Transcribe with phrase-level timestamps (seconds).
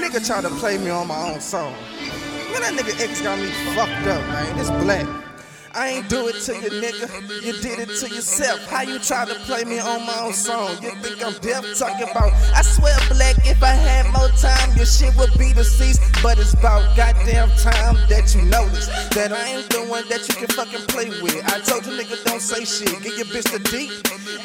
[0.00, 1.72] nigga tried to play me on my own song.
[2.52, 4.56] Man, that nigga X got me fucked up, man.
[4.56, 5.29] This black.
[5.72, 7.06] I ain't do it to you, nigga.
[7.46, 8.58] You did it to yourself.
[8.66, 10.70] How you try to play me on my own song?
[10.82, 12.32] You think I'm deaf talking about?
[12.54, 16.02] I swear, black, if I had more time, your shit would be deceased.
[16.22, 20.34] But it's about goddamn time that you notice that I ain't the one that you
[20.34, 21.38] can fucking play with.
[21.46, 22.90] I told you, nigga, don't say shit.
[23.02, 23.94] Get your bitch the deep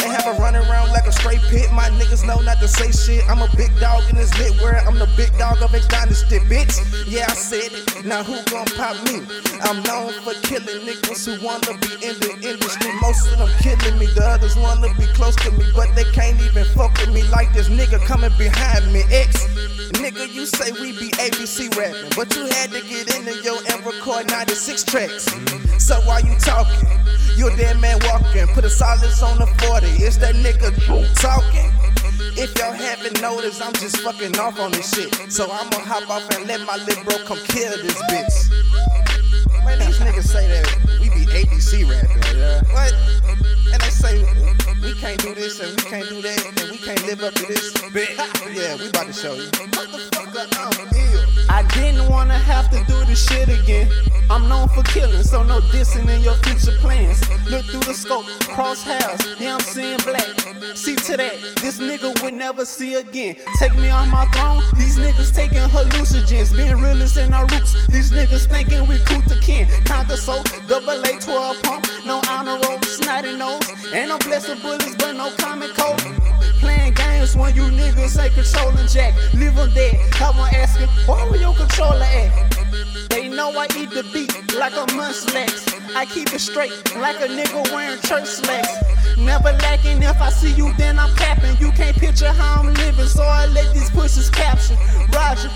[0.06, 1.72] and have her running around like a straight pit.
[1.74, 3.28] My niggas know not to say shit.
[3.30, 4.86] I'm a big dog in this lit world.
[4.86, 6.78] I'm the big dog of a dynasty, bitch.
[7.10, 8.06] Yeah, I said it.
[8.06, 9.26] Now who gon' pop me?
[9.66, 12.92] I'm known for killing niggas who wanna be in the industry.
[13.00, 16.40] Most of them killing me, the others wanna be close to me, but they can't
[16.42, 19.04] even fuck with me like this nigga coming behind me.
[19.08, 19.48] X,
[20.04, 23.86] nigga, you say we be ABC rapping, but you had to get into yo and
[23.86, 25.26] record 96 tracks.
[25.80, 26.90] So why you talking?
[27.38, 29.88] You a dead man walking, put a silence on the 40.
[30.04, 30.76] It's that nigga
[31.16, 31.72] talking.
[32.36, 35.32] If y'all haven't noticed, I'm just fucking off on this shit.
[35.32, 39.05] So I'ma hop off and let my little bro come kill this bitch.
[41.76, 42.15] Be ABC
[45.06, 47.76] can't do this and we can't do that and we can't live up to this.
[48.56, 49.48] yeah, we about to show you.
[51.48, 53.88] I didn't wanna have to do this shit again.
[54.32, 57.22] I'm known for killing, so no dissing in your future plans.
[57.48, 60.26] Look through the scope, cross crosshairs, yeah, I'm seeing black.
[60.76, 63.36] See to that, this nigga would never see again.
[63.60, 66.58] Take me on my throne, these niggas taking hallucinogens.
[66.58, 69.68] Being realist in our roots, these niggas thinking we cool to kin.
[69.86, 72.80] Counter so, double A 12 pump, no honor roll,
[73.16, 73.94] snotty nose.
[73.94, 76.00] Ain't no blessed bullets, but no common cold.
[76.60, 79.14] Playing games when you niggas ain't controlling jack.
[79.34, 79.96] Leave them dead.
[80.16, 83.10] Have one asking, where were your controller at?
[83.10, 85.96] They know I eat the beat like a munchlax.
[85.96, 88.95] I keep it straight like a nigga wearing church slacks.
[89.18, 91.56] Never lacking, if I see you, then I'm capping.
[91.58, 94.78] You can't picture how I'm living, so I let these pushes caption.
[95.14, 95.50] Roger,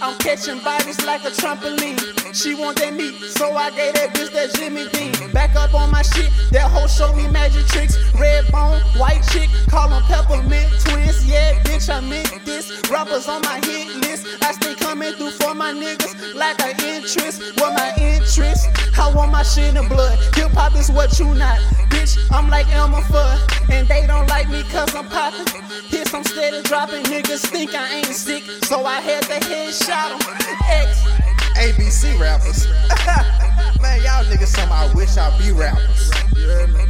[0.00, 2.00] I'm catching bodies like a trampoline.
[2.34, 5.12] She want that meat, so I gave that bitch that Jimmy Dean.
[5.32, 7.96] Back up on my shit, that hoe show me magic tricks.
[8.18, 11.24] Red bone, white chick, call them peppermint twins.
[11.26, 12.72] Yeah, bitch, I meant this.
[12.90, 14.26] Rappers on my hit list.
[14.42, 17.60] I stay coming through for my niggas like an interest.
[17.60, 18.63] What my interest?
[19.44, 20.18] shit in blood.
[20.34, 21.58] Hip hop is what you not.
[21.90, 23.38] Bitch, I'm like Elmer Fudd.
[23.70, 25.46] And they don't like me cause I'm poppin'.
[25.88, 27.02] Hits I'm steady droppin'.
[27.04, 28.44] Niggas think I ain't sick.
[28.64, 30.20] So I had to headshot him.
[30.68, 31.04] X.
[31.56, 32.66] ABC rappers.
[33.80, 36.10] Man, y'all niggas somehow wish I be rappers.
[36.36, 36.84] Yeah.